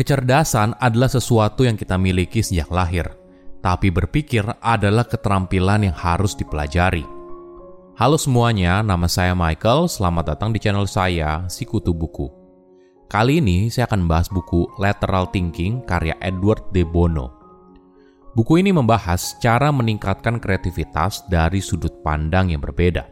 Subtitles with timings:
[0.00, 3.04] Kecerdasan adalah sesuatu yang kita miliki sejak lahir,
[3.60, 7.04] tapi berpikir adalah keterampilan yang harus dipelajari.
[8.00, 9.92] Halo semuanya, nama saya Michael.
[9.92, 12.32] Selamat datang di channel saya, Sikutu Buku.
[13.12, 17.28] Kali ini saya akan membahas buku Lateral Thinking karya Edward de Bono.
[18.32, 23.04] Buku ini membahas cara meningkatkan kreativitas dari sudut pandang yang berbeda.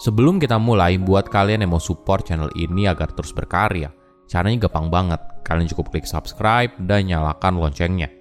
[0.00, 3.92] Sebelum kita mulai, buat kalian yang mau support channel ini agar terus berkarya,
[4.28, 5.20] caranya gampang banget.
[5.42, 8.12] Kalian cukup klik subscribe dan nyalakan loncengnya.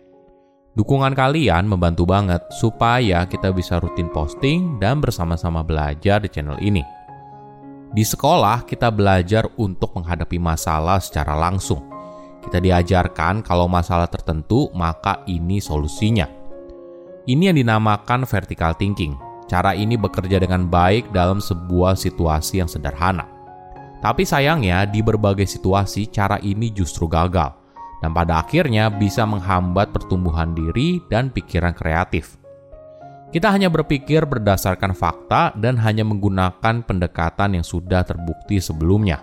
[0.74, 6.86] Dukungan kalian membantu banget supaya kita bisa rutin posting dan bersama-sama belajar di channel ini.
[7.92, 11.84] Di sekolah, kita belajar untuk menghadapi masalah secara langsung.
[12.42, 16.30] Kita diajarkan kalau masalah tertentu, maka ini solusinya.
[17.28, 23.37] Ini yang dinamakan vertical thinking, Cara ini bekerja dengan baik dalam sebuah situasi yang sederhana.
[23.98, 27.49] Tapi sayangnya, di berbagai situasi, cara ini justru gagal,
[28.02, 32.38] dan pada akhirnya bisa menghambat pertumbuhan diri dan pikiran kreatif.
[33.27, 39.20] Kita hanya berpikir berdasarkan fakta dan hanya menggunakan pendekatan yang sudah terbukti sebelumnya.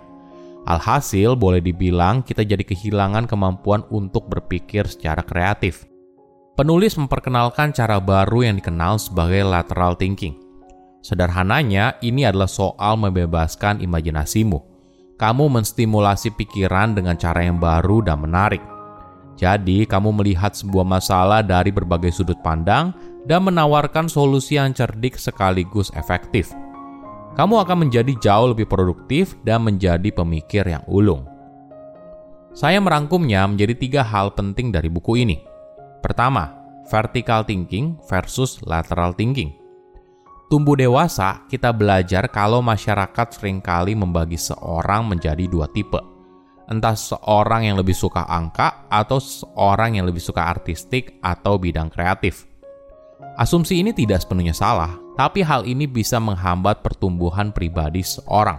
[0.65, 5.89] Alhasil, boleh dibilang kita jadi kehilangan kemampuan untuk berpikir secara kreatif.
[6.55, 10.37] Penulis memperkenalkan cara baru yang dikenal sebagai lateral thinking.
[11.05, 14.74] Sederhananya, ini adalah soal membebaskan imajinasimu.
[15.15, 18.59] Kamu menstimulasi pikiran dengan cara yang baru dan menarik.
[19.39, 22.91] Jadi, kamu melihat sebuah masalah dari berbagai sudut pandang
[23.23, 26.51] dan menawarkan solusi yang cerdik sekaligus efektif.
[27.35, 31.27] Kamu akan menjadi jauh lebih produktif dan menjadi pemikir yang ulung.
[32.55, 35.43] Saya merangkumnya menjadi tiga hal penting dari buku ini.
[35.99, 36.55] Pertama,
[36.87, 39.51] vertical thinking versus lateral thinking.
[40.55, 45.99] Tumbuh dewasa, kita belajar kalau masyarakat sering kali membagi seorang menjadi dua tipe.
[46.71, 52.47] Entah seorang yang lebih suka angka atau seorang yang lebih suka artistik atau bidang kreatif.
[53.35, 58.55] Asumsi ini tidak sepenuhnya salah, tapi hal ini bisa menghambat pertumbuhan pribadi seorang.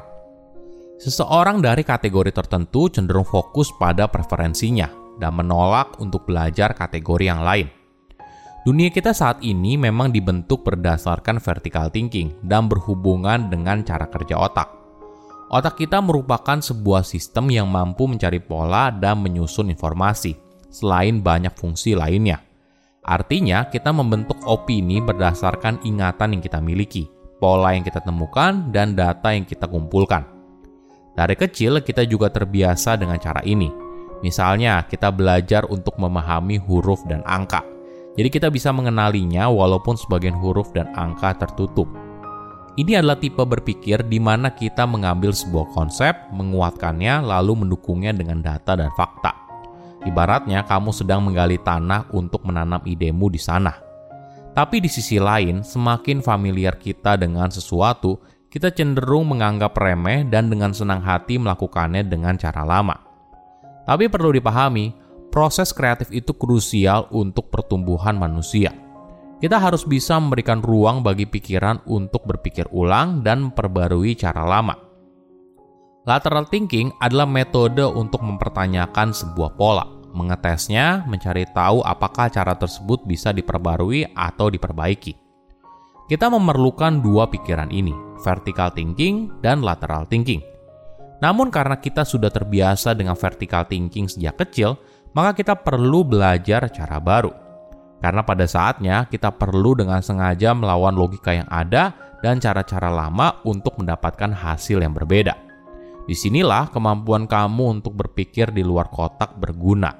[1.00, 7.72] Seseorang dari kategori tertentu cenderung fokus pada preferensinya, dan menolak untuk belajar kategori yang lain.
[8.66, 14.66] Dunia kita saat ini memang dibentuk berdasarkan vertical thinking dan berhubungan dengan cara kerja otak.
[15.54, 20.34] Otak kita merupakan sebuah sistem yang mampu mencari pola dan menyusun informasi,
[20.66, 22.42] selain banyak fungsi lainnya.
[23.06, 27.06] Artinya, kita membentuk opini berdasarkan ingatan yang kita miliki,
[27.38, 30.26] pola yang kita temukan, dan data yang kita kumpulkan.
[31.14, 33.86] Dari kecil, kita juga terbiasa dengan cara ini
[34.24, 37.75] Misalnya, kita belajar untuk memahami huruf dan angka.
[38.16, 41.84] Jadi kita bisa mengenalinya walaupun sebagian huruf dan angka tertutup.
[42.76, 48.76] Ini adalah tipe berpikir di mana kita mengambil sebuah konsep, menguatkannya, lalu mendukungnya dengan data
[48.76, 49.32] dan fakta.
[50.04, 53.72] Ibaratnya kamu sedang menggali tanah untuk menanam idemu di sana.
[54.52, 58.16] Tapi di sisi lain, semakin familiar kita dengan sesuatu,
[58.48, 62.96] kita cenderung menganggap remeh dan dengan senang hati melakukannya dengan cara lama.
[63.84, 65.05] Tapi perlu dipahami,
[65.36, 68.72] proses kreatif itu krusial untuk pertumbuhan manusia.
[69.36, 74.72] Kita harus bisa memberikan ruang bagi pikiran untuk berpikir ulang dan memperbarui cara lama.
[76.08, 79.84] Lateral thinking adalah metode untuk mempertanyakan sebuah pola,
[80.16, 85.12] mengetesnya, mencari tahu apakah cara tersebut bisa diperbarui atau diperbaiki.
[86.08, 87.92] Kita memerlukan dua pikiran ini,
[88.24, 90.40] vertical thinking dan lateral thinking
[91.16, 94.76] namun karena kita sudah terbiasa dengan vertical thinking sejak kecil,
[95.16, 97.32] maka kita perlu belajar cara baru.
[98.04, 103.80] Karena pada saatnya kita perlu dengan sengaja melawan logika yang ada dan cara-cara lama untuk
[103.80, 105.32] mendapatkan hasil yang berbeda.
[106.04, 109.90] Di sinilah kemampuan kamu untuk berpikir di luar kotak berguna.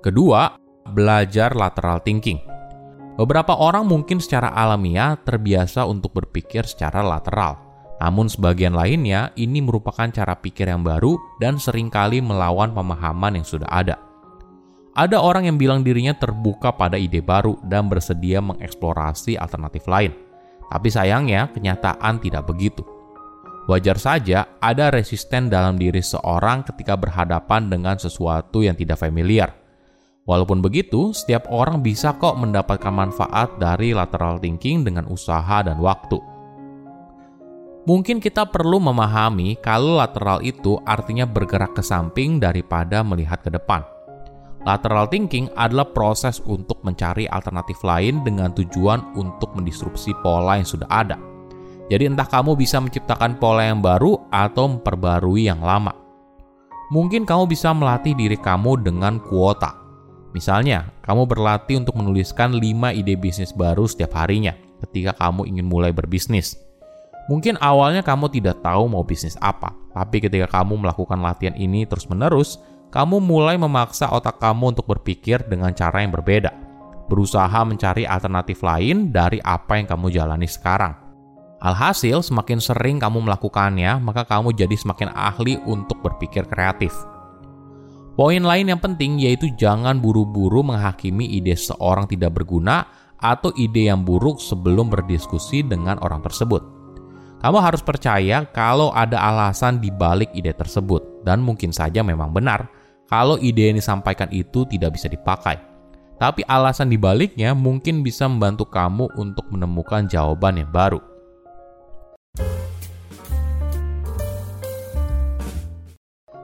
[0.00, 0.56] Kedua,
[0.88, 2.40] belajar lateral thinking.
[3.14, 10.10] Beberapa orang mungkin secara alamiah terbiasa untuk berpikir secara lateral, namun sebagian lainnya ini merupakan
[10.10, 13.96] cara pikir yang baru dan sering kali melawan pemahaman yang sudah ada.
[14.94, 20.14] Ada orang yang bilang dirinya terbuka pada ide baru dan bersedia mengeksplorasi alternatif lain.
[20.70, 22.86] Tapi sayangnya, kenyataan tidak begitu.
[23.66, 29.64] Wajar saja ada resisten dalam diri seorang ketika berhadapan dengan sesuatu yang tidak familiar
[30.24, 36.16] Walaupun begitu, setiap orang bisa kok mendapatkan manfaat dari lateral thinking dengan usaha dan waktu.
[37.84, 43.84] Mungkin kita perlu memahami kalau lateral itu artinya bergerak ke samping daripada melihat ke depan.
[44.64, 50.88] Lateral thinking adalah proses untuk mencari alternatif lain dengan tujuan untuk mendisrupsi pola yang sudah
[50.88, 51.20] ada.
[51.92, 55.92] Jadi entah kamu bisa menciptakan pola yang baru atau memperbarui yang lama.
[56.88, 59.76] Mungkin kamu bisa melatih diri kamu dengan kuota.
[60.32, 65.92] Misalnya, kamu berlatih untuk menuliskan 5 ide bisnis baru setiap harinya ketika kamu ingin mulai
[65.92, 66.56] berbisnis.
[67.24, 72.60] Mungkin awalnya kamu tidak tahu mau bisnis apa, tapi ketika kamu melakukan latihan ini terus-menerus,
[72.92, 76.52] kamu mulai memaksa otak kamu untuk berpikir dengan cara yang berbeda,
[77.08, 80.92] berusaha mencari alternatif lain dari apa yang kamu jalani sekarang.
[81.64, 86.92] Alhasil, semakin sering kamu melakukannya, maka kamu jadi semakin ahli untuk berpikir kreatif.
[88.14, 92.86] Poin lain yang penting yaitu jangan buru-buru menghakimi ide seorang tidak berguna
[93.16, 96.83] atau ide yang buruk sebelum berdiskusi dengan orang tersebut.
[97.44, 102.72] Kamu harus percaya kalau ada alasan di balik ide tersebut, dan mungkin saja memang benar
[103.04, 105.60] kalau ide yang disampaikan itu tidak bisa dipakai.
[106.16, 111.04] Tapi alasan di baliknya mungkin bisa membantu kamu untuk menemukan jawaban yang baru.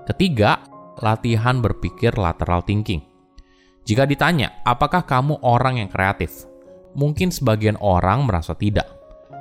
[0.05, 0.61] Ketiga,
[1.01, 3.01] latihan berpikir lateral thinking.
[3.89, 6.45] Jika ditanya, apakah kamu orang yang kreatif?
[6.93, 9.00] Mungkin sebagian orang merasa tidak.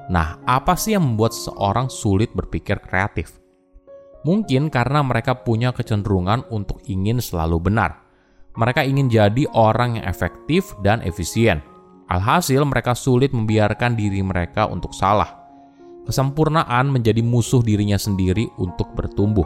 [0.09, 3.37] Nah, apa sih yang membuat seseorang sulit berpikir kreatif?
[4.25, 8.03] Mungkin karena mereka punya kecenderungan untuk ingin selalu benar.
[8.57, 11.61] Mereka ingin jadi orang yang efektif dan efisien.
[12.09, 15.39] Alhasil, mereka sulit membiarkan diri mereka untuk salah.
[16.09, 19.45] Kesempurnaan menjadi musuh dirinya sendiri untuk bertumbuh.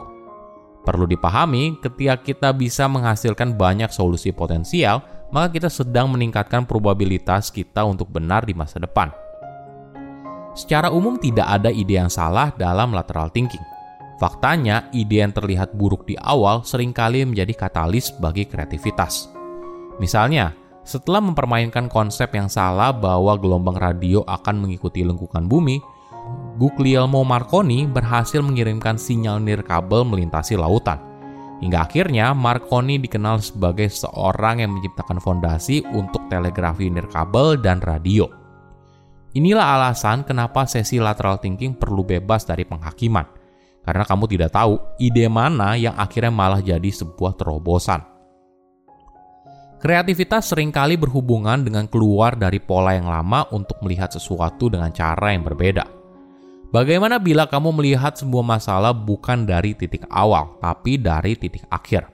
[0.87, 5.03] Perlu dipahami, ketika kita bisa menghasilkan banyak solusi potensial,
[5.35, 9.22] maka kita sedang meningkatkan probabilitas kita untuk benar di masa depan.
[10.53, 13.61] Secara umum tidak ada ide yang salah dalam lateral thinking.
[14.21, 19.33] Faktanya, ide yang terlihat buruk di awal sering kali menjadi katalis bagi kreativitas.
[19.97, 20.53] Misalnya,
[20.85, 25.81] setelah mempermainkan konsep yang salah bahwa gelombang radio akan mengikuti lengkungan bumi,
[26.61, 31.01] Guglielmo Marconi berhasil mengirimkan sinyal nirkabel melintasi lautan.
[31.63, 38.42] Hingga akhirnya Marconi dikenal sebagai seorang yang menciptakan fondasi untuk telegrafi nirkabel dan radio.
[39.33, 43.25] Inilah alasan kenapa sesi lateral thinking perlu bebas dari penghakiman.
[43.83, 47.99] Karena kamu tidak tahu ide mana yang akhirnya malah jadi sebuah terobosan.
[49.83, 55.35] Kreativitas sering kali berhubungan dengan keluar dari pola yang lama untuk melihat sesuatu dengan cara
[55.35, 55.83] yang berbeda.
[56.71, 62.07] Bagaimana bila kamu melihat sebuah masalah bukan dari titik awal, tapi dari titik akhir?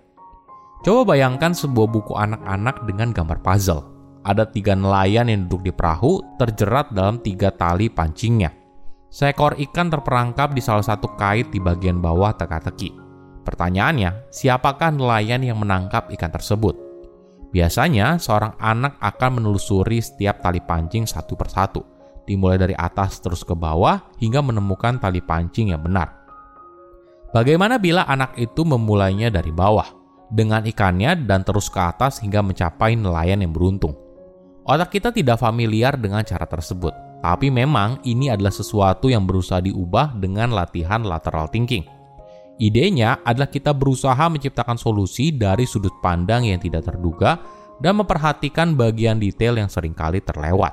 [0.82, 3.99] Coba bayangkan sebuah buku anak-anak dengan gambar puzzle.
[4.30, 8.54] Ada tiga nelayan yang duduk di perahu, terjerat dalam tiga tali pancingnya.
[9.10, 12.94] Seekor ikan terperangkap di salah satu kait di bagian bawah teka-teki.
[13.42, 16.78] Pertanyaannya, siapakah nelayan yang menangkap ikan tersebut?
[17.50, 21.82] Biasanya, seorang anak akan menelusuri setiap tali pancing satu persatu
[22.30, 26.14] dimulai dari atas terus ke bawah hingga menemukan tali pancing yang benar.
[27.34, 29.90] Bagaimana bila anak itu memulainya dari bawah,
[30.30, 33.98] dengan ikannya dan terus ke atas hingga mencapai nelayan yang beruntung?
[34.70, 36.94] Otak kita tidak familiar dengan cara tersebut,
[37.26, 41.82] tapi memang ini adalah sesuatu yang berusaha diubah dengan latihan lateral thinking.
[42.62, 47.42] Idenya adalah kita berusaha menciptakan solusi dari sudut pandang yang tidak terduga
[47.82, 50.70] dan memperhatikan bagian detail yang sering kali terlewat.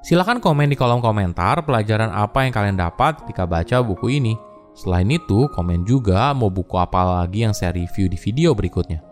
[0.00, 4.40] Silahkan komen di kolom komentar pelajaran apa yang kalian dapat ketika baca buku ini.
[4.72, 9.11] Selain itu, komen juga mau buku apa lagi yang saya review di video berikutnya.